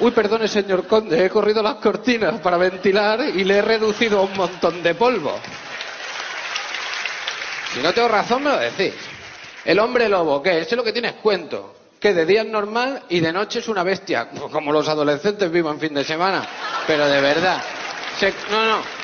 Uy, 0.00 0.12
perdone, 0.12 0.48
señor 0.48 0.86
conde, 0.86 1.26
he 1.26 1.28
corrido 1.28 1.62
las 1.62 1.74
cortinas 1.76 2.40
para 2.40 2.56
ventilar 2.56 3.20
y 3.34 3.44
le 3.44 3.58
he 3.58 3.62
reducido 3.62 4.20
a 4.20 4.22
un 4.22 4.34
montón 4.36 4.82
de 4.82 4.94
polvo. 4.94 5.38
Si 7.74 7.80
no 7.80 7.92
tengo 7.92 8.08
razón, 8.08 8.44
me 8.44 8.50
lo 8.50 8.58
decís. 8.58 8.94
El 9.64 9.78
hombre 9.80 10.08
lobo, 10.08 10.42
¿qué? 10.42 10.52
Ese 10.60 10.70
es 10.70 10.76
lo 10.76 10.84
que 10.84 10.92
tienes 10.92 11.14
cuento. 11.14 11.74
Que 12.00 12.14
de 12.14 12.24
día 12.26 12.42
es 12.42 12.48
normal 12.48 13.02
y 13.08 13.20
de 13.20 13.32
noche 13.32 13.58
es 13.58 13.68
una 13.68 13.82
bestia. 13.82 14.28
Como 14.52 14.72
los 14.72 14.88
adolescentes 14.88 15.50
vivo 15.50 15.70
en 15.70 15.80
fin 15.80 15.94
de 15.94 16.04
semana. 16.04 16.46
Pero 16.86 17.06
de 17.08 17.20
verdad. 17.20 17.62
Se- 18.18 18.32
no, 18.50 18.64
no. 18.66 18.98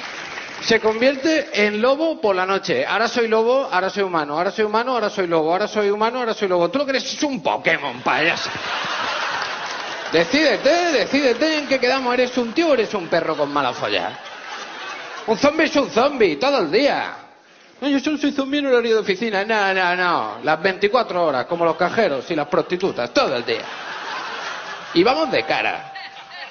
Se 0.63 0.81
convierte 0.81 1.49
en 1.67 1.83
lobo 1.83 2.21
por 2.21 2.35
la 2.37 2.47
noche. 2.47 2.87
Ahora 2.87 3.09
soy 3.09 3.29
lobo, 3.29 3.69
ahora 3.71 3.91
soy 3.91 4.05
humano. 4.05 4.35
Ahora 4.37 4.51
soy 4.53 4.65
humano, 4.65 4.93
ahora 4.93 5.11
soy 5.11 5.27
lobo. 5.27 5.51
Ahora 5.53 5.69
soy 5.69 5.91
humano, 5.91 6.21
ahora 6.21 6.35
soy 6.35 6.49
lobo. 6.49 6.71
Tú 6.71 6.79
lo 6.79 6.85
que 6.87 6.93
eres 6.93 7.05
es 7.13 7.23
un 7.23 7.43
Pokémon, 7.43 8.01
payaso. 8.03 8.49
Decídete, 10.13 10.71
decídete 10.93 11.59
en 11.59 11.67
qué 11.67 11.81
quedamos. 11.81 12.15
¿Eres 12.15 12.37
un 12.39 12.53
tío 12.53 12.69
o 12.69 12.75
eres 12.75 12.95
un 12.95 13.09
perro 13.09 13.37
con 13.37 13.53
mala 13.53 13.73
folla? 13.73 14.17
Un 15.27 15.37
zombie 15.37 15.65
es 15.67 15.75
un 15.77 15.91
zombie, 15.91 16.37
todo 16.37 16.59
el 16.61 16.71
día. 16.71 17.15
No, 17.81 17.89
yo 17.89 17.99
solo 18.01 18.17
soy 18.17 18.33
zombie 18.33 18.59
en 18.59 18.67
horario 18.67 18.95
de 18.95 19.01
oficina. 19.01 19.45
No, 19.45 19.75
no, 19.75 19.97
no. 19.97 20.39
Las 20.43 20.63
24 20.63 21.25
horas, 21.25 21.47
como 21.47 21.65
los 21.65 21.77
cajeros 21.77 22.31
y 22.31 22.37
las 22.37 22.49
prostitutas, 22.49 23.13
todo 23.13 23.35
el 23.37 23.45
día. 23.45 23.65
Y 24.95 25.03
vamos 25.03 25.31
de 25.31 25.43
cara. 25.45 25.93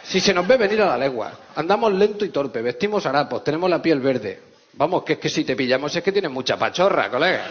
Si 0.04 0.20
se 0.20 0.34
nos 0.34 0.46
ve 0.46 0.58
venir 0.58 0.82
a 0.82 0.88
la 0.88 0.98
legua, 0.98 1.32
andamos 1.56 1.94
lento 1.94 2.26
y 2.26 2.30
torpe, 2.30 2.62
vestimos 2.62 3.06
harapos, 3.06 3.44
tenemos 3.44 3.70
la 3.70 3.82
piel 3.82 4.02
verde. 4.02 4.42
Vamos, 4.74 5.04
que 5.04 5.14
es 5.14 5.20
que 5.20 5.30
si 5.30 5.46
te 5.46 5.56
pillamos 5.56 5.96
es 5.96 6.04
que 6.04 6.12
tienes 6.12 6.30
mucha 6.30 6.58
pachorra, 6.58 7.10
colega. 7.10 7.46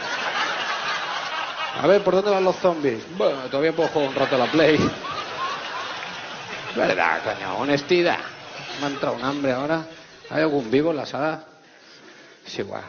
A 1.81 1.87
ver, 1.87 2.03
¿por 2.03 2.15
dónde 2.15 2.31
van 2.31 2.45
los 2.45 2.57
zombies? 2.57 3.03
Bueno, 3.17 3.39
todavía 3.51 3.73
puedo 3.73 3.89
jugar 3.89 4.09
un 4.11 4.15
rato 4.15 4.35
a 4.35 4.39
la 4.39 4.51
Play. 4.51 4.79
¿Verdad, 6.77 7.21
coño? 7.25 7.57
Honestidad. 7.57 8.19
Me 8.81 8.87
ha 8.87 8.91
entrado 8.91 9.17
un 9.17 9.25
hambre 9.25 9.53
ahora. 9.53 9.87
¿Hay 10.31 10.43
algún 10.43 10.71
vivo 10.71 10.91
en 10.91 10.99
la 10.99 11.07
sala? 11.07 11.45
Es 12.47 12.59
igual. 12.59 12.83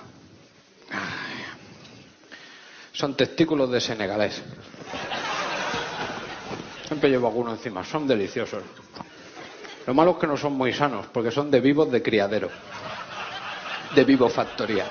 Son 2.94 3.16
testículos 3.16 3.72
de 3.72 3.82
senegalés. 3.82 4.42
Siempre 6.88 7.10
llevo 7.10 7.28
alguno 7.28 7.52
encima. 7.52 7.84
Son 7.84 8.08
deliciosos. 8.08 8.64
Lo 9.86 9.94
malo 9.94 10.12
es 10.12 10.18
que 10.18 10.28
no 10.28 10.38
son 10.38 10.54
muy 10.54 10.74
sanos, 10.74 11.08
porque 11.12 11.32
son 11.32 11.52
de 11.52 11.60
vivos 11.60 11.92
de 11.92 12.02
criadero. 12.02 12.50
De 13.96 14.04
vivo 14.04 14.30
factoría. 14.30 14.86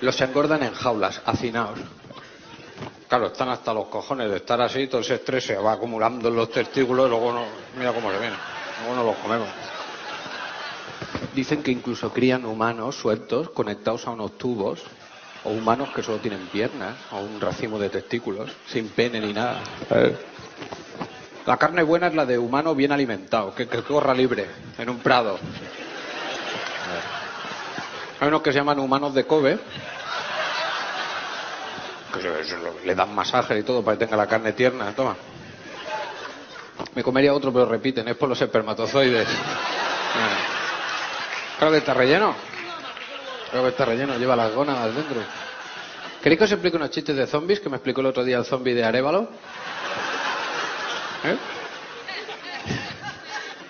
Los 0.00 0.20
engordan 0.20 0.62
en 0.62 0.74
jaulas, 0.74 1.22
hacinados. 1.24 1.78
Claro, 3.08 3.28
están 3.28 3.48
hasta 3.48 3.72
los 3.72 3.86
cojones 3.86 4.30
de 4.30 4.36
estar 4.36 4.60
así, 4.60 4.86
todo 4.86 5.00
ese 5.00 5.14
estrés 5.14 5.44
se 5.44 5.56
va 5.56 5.72
acumulando 5.72 6.28
en 6.28 6.36
los 6.36 6.50
testículos 6.50 7.06
y 7.06 7.10
luego 7.10 7.32
no, 7.32 7.44
mira 7.76 7.92
cómo 7.92 8.12
se 8.12 8.18
viene. 8.18 8.36
Luego 8.80 8.96
no 8.96 9.04
los 9.04 9.16
comemos. 9.16 9.48
Dicen 11.38 11.62
que 11.62 11.70
incluso 11.70 12.12
crían 12.12 12.44
humanos 12.44 12.96
sueltos 12.96 13.50
conectados 13.50 14.08
a 14.08 14.10
unos 14.10 14.36
tubos, 14.38 14.80
o 15.44 15.50
humanos 15.50 15.90
que 15.94 16.02
solo 16.02 16.18
tienen 16.18 16.48
piernas, 16.48 16.96
o 17.12 17.20
un 17.20 17.40
racimo 17.40 17.78
de 17.78 17.88
testículos, 17.90 18.50
sin 18.66 18.88
pene 18.88 19.20
ni 19.20 19.32
nada. 19.32 19.60
La 21.46 21.56
carne 21.56 21.84
buena 21.84 22.08
es 22.08 22.14
la 22.16 22.26
de 22.26 22.36
humano 22.38 22.74
bien 22.74 22.90
alimentado, 22.90 23.54
que, 23.54 23.68
que 23.68 23.84
corra 23.84 24.14
libre, 24.14 24.48
en 24.78 24.90
un 24.90 24.98
prado. 24.98 25.38
Hay 28.18 28.26
unos 28.26 28.42
que 28.42 28.50
se 28.50 28.58
llaman 28.58 28.80
humanos 28.80 29.14
de 29.14 29.24
Kobe, 29.24 29.60
que 32.14 32.20
se- 32.20 32.44
se 32.46 32.56
lo- 32.58 32.80
le 32.84 32.94
dan 32.96 33.14
masajes 33.14 33.60
y 33.60 33.62
todo 33.62 33.84
para 33.84 33.96
que 33.96 34.06
tenga 34.06 34.16
la 34.16 34.26
carne 34.26 34.54
tierna. 34.54 34.90
Toma. 34.92 35.14
Me 36.96 37.04
comería 37.04 37.32
otro, 37.32 37.52
pero 37.52 37.66
repiten, 37.66 38.08
es 38.08 38.16
por 38.16 38.28
los 38.28 38.42
espermatozoides. 38.42 39.28
Claro 41.58 41.72
que 41.72 41.78
está 41.78 41.92
relleno. 41.94 42.34
Creo 43.50 43.62
que 43.64 43.68
está 43.70 43.84
relleno, 43.84 44.16
lleva 44.16 44.36
las 44.36 44.54
gónadas 44.54 44.94
dentro. 44.94 45.20
¿Queréis 46.22 46.38
que 46.38 46.44
os 46.44 46.52
explique 46.52 46.76
unos 46.76 46.90
chistes 46.90 47.16
de 47.16 47.26
zombies 47.26 47.60
que 47.60 47.68
me 47.68 47.76
explicó 47.76 48.00
el 48.00 48.06
otro 48.06 48.22
día 48.24 48.38
el 48.38 48.44
zombie 48.44 48.74
de 48.74 48.84
Arevalo? 48.84 49.28
¿Eh? 51.24 51.36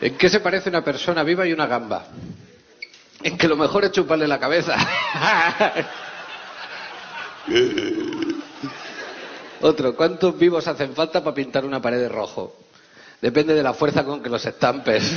¿En 0.01 0.17
qué 0.17 0.29
se 0.29 0.41
parece 0.41 0.69
una 0.69 0.83
persona 0.85 1.23
viva 1.23 1.47
y 1.47 1.53
una 1.53 1.67
gamba? 1.67 2.05
En 3.23 3.37
que 3.39 3.49
lo 3.49 3.57
mejor 3.57 3.85
es 3.85 3.93
chuparle 3.93 4.29
la 4.29 4.39
cabeza. 4.39 4.77
Otro, 9.61 9.95
¿cuántos 9.97 10.39
vivos 10.39 10.69
hacen 10.69 10.95
falta 10.95 11.23
para 11.23 11.35
pintar 11.35 11.65
una 11.65 11.81
pared 11.83 11.99
de 11.99 12.09
rojo? 12.09 12.55
Depende 13.21 13.55
de 13.55 13.63
la 13.63 13.75
fuerza 13.75 14.05
con 14.05 14.23
que 14.23 14.29
los 14.29 14.45
estampes. 14.45 15.13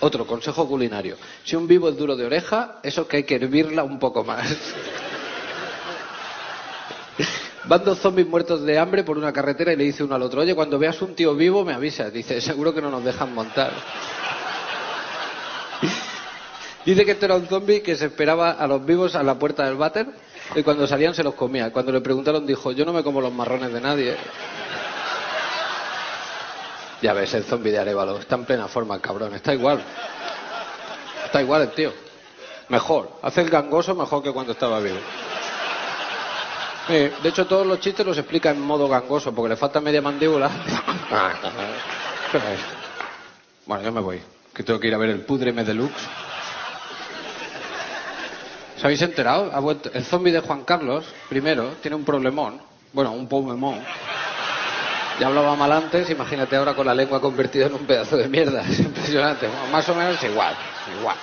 Otro, 0.00 0.26
consejo 0.26 0.68
culinario. 0.68 1.16
Si 1.44 1.56
un 1.56 1.66
vivo 1.66 1.88
es 1.88 1.96
duro 1.96 2.16
de 2.16 2.26
oreja, 2.26 2.80
eso 2.82 3.02
es 3.02 3.08
que 3.08 3.16
hay 3.18 3.24
que 3.24 3.36
hervirla 3.36 3.84
un 3.84 3.98
poco 3.98 4.24
más. 4.24 4.46
Van 7.66 7.84
dos 7.84 7.98
zombies 7.98 8.28
muertos 8.28 8.62
de 8.62 8.78
hambre 8.78 9.04
por 9.04 9.16
una 9.16 9.32
carretera 9.32 9.72
y 9.72 9.76
le 9.76 9.84
dice 9.84 10.04
uno 10.04 10.14
al 10.14 10.22
otro, 10.22 10.42
oye, 10.42 10.54
cuando 10.54 10.78
veas 10.78 11.00
un 11.00 11.14
tío 11.14 11.34
vivo 11.34 11.64
me 11.64 11.72
avisas. 11.72 12.12
Dice, 12.12 12.40
seguro 12.40 12.74
que 12.74 12.82
no 12.82 12.90
nos 12.90 13.04
dejan 13.04 13.34
montar. 13.34 13.72
Dice 16.84 17.06
que 17.06 17.12
este 17.12 17.24
era 17.24 17.36
un 17.36 17.46
zombie 17.46 17.80
que 17.80 17.96
se 17.96 18.06
esperaba 18.06 18.50
a 18.50 18.66
los 18.66 18.84
vivos 18.84 19.14
a 19.14 19.22
la 19.22 19.38
puerta 19.38 19.64
del 19.64 19.76
váter 19.76 20.06
y 20.54 20.62
cuando 20.62 20.86
salían 20.86 21.14
se 21.14 21.22
los 21.22 21.34
comía. 21.34 21.72
Cuando 21.72 21.92
le 21.92 22.02
preguntaron 22.02 22.46
dijo, 22.46 22.72
yo 22.72 22.84
no 22.84 22.92
me 22.92 23.02
como 23.02 23.22
los 23.22 23.32
marrones 23.32 23.72
de 23.72 23.80
nadie. 23.80 24.16
Ya 27.04 27.12
ves, 27.12 27.34
el 27.34 27.44
zombie 27.44 27.70
de 27.70 27.78
Arevalo. 27.78 28.18
Está 28.18 28.36
en 28.36 28.46
plena 28.46 28.66
forma 28.66 28.94
el 28.94 29.02
cabrón. 29.02 29.34
Está 29.34 29.52
igual. 29.52 29.78
Está 31.26 31.42
igual 31.42 31.60
el 31.60 31.70
tío. 31.72 31.92
Mejor. 32.70 33.18
Hace 33.20 33.42
el 33.42 33.50
gangoso 33.50 33.94
mejor 33.94 34.22
que 34.22 34.32
cuando 34.32 34.52
estaba 34.52 34.80
vivo. 34.80 34.96
Eh, 36.88 37.12
de 37.22 37.28
hecho, 37.28 37.46
todos 37.46 37.66
los 37.66 37.78
chistes 37.80 38.06
los 38.06 38.16
explica 38.16 38.48
en 38.52 38.62
modo 38.62 38.88
gangoso 38.88 39.34
porque 39.34 39.50
le 39.50 39.56
falta 39.56 39.82
media 39.82 40.00
mandíbula. 40.00 40.48
bueno, 43.66 43.84
yo 43.84 43.92
me 43.92 44.00
voy. 44.00 44.22
Que 44.54 44.62
tengo 44.62 44.80
que 44.80 44.88
ir 44.88 44.94
a 44.94 44.98
ver 44.98 45.10
el 45.10 45.20
Pudreme 45.26 45.62
Deluxe. 45.62 46.06
¿Os 48.78 48.84
habéis 48.84 49.02
enterado? 49.02 49.50
Ha 49.52 49.60
vuelto- 49.60 49.90
El 49.92 50.06
zombie 50.06 50.32
de 50.32 50.40
Juan 50.40 50.64
Carlos, 50.64 51.04
primero, 51.28 51.74
tiene 51.82 51.96
un 51.96 52.04
problemón. 52.04 52.62
Bueno, 52.94 53.12
un 53.12 53.28
problemón. 53.28 53.84
Ya 55.20 55.28
hablaba 55.28 55.54
mal 55.54 55.70
antes, 55.70 56.10
imagínate 56.10 56.56
ahora 56.56 56.74
con 56.74 56.86
la 56.86 56.94
lengua 56.94 57.20
convertida 57.20 57.66
en 57.66 57.74
un 57.74 57.86
pedazo 57.86 58.16
de 58.16 58.28
mierda. 58.28 58.62
Es 58.68 58.80
impresionante. 58.80 59.48
Más 59.70 59.88
o 59.88 59.94
menos 59.94 60.22
igual, 60.24 60.54
igual. 60.98 61.16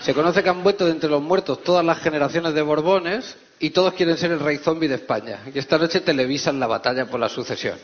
Se 0.00 0.14
conoce 0.14 0.42
que 0.42 0.48
han 0.48 0.62
vuelto 0.62 0.86
de 0.86 0.92
entre 0.92 1.10
los 1.10 1.22
muertos 1.22 1.62
todas 1.62 1.84
las 1.84 1.98
generaciones 1.98 2.54
de 2.54 2.62
Borbones 2.62 3.36
y 3.58 3.70
todos 3.70 3.94
quieren 3.94 4.16
ser 4.16 4.30
el 4.30 4.40
rey 4.40 4.58
zombie 4.58 4.88
de 4.88 4.96
España. 4.96 5.40
Y 5.54 5.58
esta 5.58 5.78
noche 5.78 6.00
televisan 6.00 6.58
la 6.60 6.66
batalla 6.66 7.06
por 7.06 7.20
la 7.20 7.28
sucesión. 7.28 7.78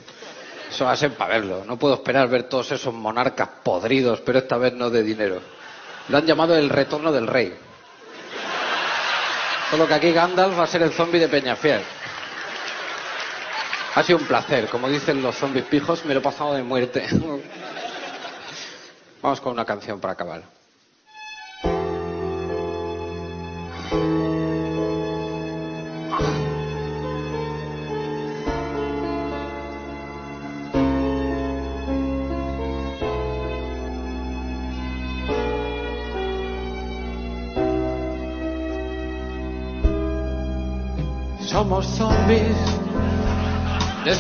Eso 0.70 0.86
va 0.86 0.92
a 0.92 0.96
ser 0.96 1.12
para 1.12 1.34
verlo. 1.34 1.64
No 1.66 1.78
puedo 1.78 1.94
esperar 1.94 2.28
ver 2.28 2.44
todos 2.44 2.72
esos 2.72 2.94
monarcas 2.94 3.48
podridos, 3.62 4.20
pero 4.20 4.38
esta 4.38 4.56
vez 4.56 4.72
no 4.72 4.88
de 4.88 5.02
dinero. 5.02 5.40
Lo 6.08 6.18
han 6.18 6.26
llamado 6.26 6.56
el 6.56 6.70
retorno 6.70 7.12
del 7.12 7.26
rey. 7.26 7.54
Solo 9.70 9.86
que 9.86 9.94
aquí 9.94 10.12
Gandalf 10.12 10.58
va 10.58 10.64
a 10.64 10.66
ser 10.66 10.82
el 10.82 10.92
zombie 10.92 11.20
de 11.20 11.28
Peñafiel. 11.28 11.82
Ha 13.94 14.02
sido 14.02 14.18
un 14.18 14.26
placer. 14.26 14.68
Como 14.68 14.88
dicen 14.88 15.22
los 15.22 15.36
zombies 15.36 15.66
pijos, 15.66 16.04
me 16.04 16.14
lo 16.14 16.20
he 16.20 16.22
pasado 16.22 16.54
de 16.54 16.62
muerte. 16.62 17.06
Vamos 19.22 19.40
con 19.40 19.52
una 19.52 19.64
canción 19.64 20.00
para 20.00 20.14
acabar. 20.14 20.42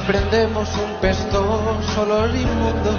Desprendemos 0.02 0.68
un 0.76 0.94
pestoso 1.00 2.02
olor 2.02 2.34
inmundo. 2.34 2.98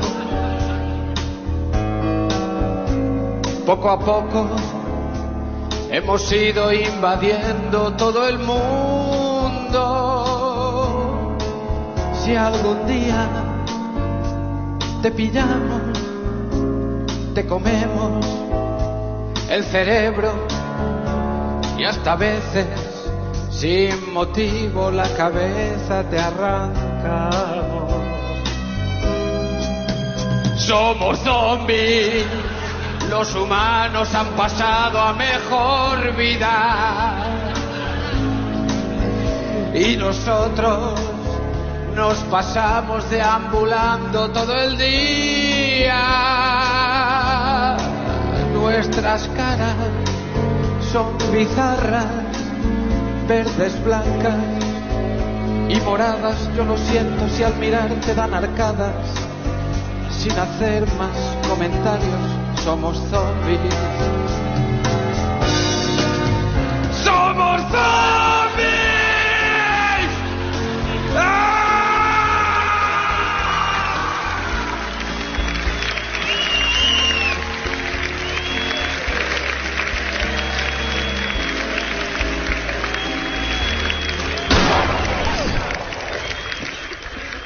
Poco 3.65 3.89
a 3.89 3.99
poco 3.99 4.47
hemos 5.91 6.31
ido 6.31 6.71
invadiendo 6.71 7.91
todo 7.97 8.25
el 8.25 8.39
mundo. 8.39 9.75
Si 12.23 12.35
algún 12.37 12.87
día 12.87 13.27
te 15.01 15.11
pillamos, 15.11 15.81
te 17.35 17.45
comemos 17.45 18.25
el 19.49 19.65
cerebro 19.65 20.31
y 21.77 21.83
hasta 21.83 22.13
a 22.13 22.15
veces 22.15 22.92
sin 23.53 24.13
motivo 24.13 24.91
la 24.91 25.07
cabeza 25.15 26.03
te 26.09 26.19
arrancamos. 26.19 27.93
Somos 30.57 31.19
zombies, 31.19 32.25
los 33.09 33.35
humanos 33.35 34.13
han 34.15 34.27
pasado 34.35 34.99
a 34.99 35.13
mejor 35.13 36.15
vida. 36.15 37.15
Y 39.73 39.97
nosotros 39.97 40.99
nos 41.95 42.17
pasamos 42.29 43.09
deambulando 43.09 44.29
todo 44.31 44.55
el 44.55 44.77
día. 44.77 45.97
Nuestras 48.53 49.27
caras 49.29 49.75
son 50.91 51.17
bizarras 51.31 52.22
verdes, 53.27 53.83
blancas 53.83 54.35
y 55.69 55.79
moradas. 55.81 56.49
Yo 56.55 56.63
lo 56.65 56.77
siento 56.77 57.27
si 57.29 57.43
al 57.43 57.55
mirar 57.55 57.89
te 58.05 58.13
dan 58.13 58.33
arcadas. 58.33 58.93
Sin 60.09 60.31
hacer 60.31 60.85
más 60.97 61.17
comentarios, 61.49 62.63
somos 62.63 62.97
zombies. 63.09 63.59
¡Somos 67.03 67.61
zombies! 67.61 68.02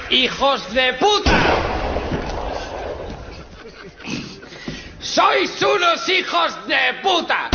¡Hijos 0.09 0.73
de 0.73 0.93
puta! 0.93 1.37
¡Sois 5.01 5.61
unos 5.61 6.09
hijos 6.09 6.67
de 6.67 6.93
puta! 7.03 7.49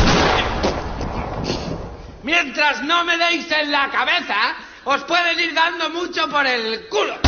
Mientras 2.23 2.83
no 2.83 3.05
me 3.05 3.17
deis 3.17 3.51
en 3.51 3.73
la 3.73 3.89
cabeza, 3.91 4.55
os 4.85 5.03
pueden 5.05 5.41
ir 5.41 5.55
dando 5.55 5.91
mucho 5.91 6.29
por 6.29 6.47
el 6.47 6.87
culo. 6.89 7.19